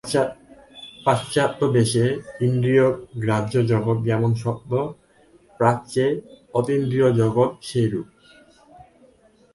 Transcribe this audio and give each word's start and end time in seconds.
পাশ্চাত্য 1.05 1.59
দেশে 1.73 2.05
ইন্দ্রীয়গ্রাহ্য 2.41 3.53
জগৎ 3.71 3.97
যেমন 4.03 4.31
সত্য, 4.33 4.71
প্রাচ্যে 5.59 6.05
অতীন্দ্রিয় 6.53 7.07
জগৎ 7.11 7.51
সেইরূপ। 7.61 8.07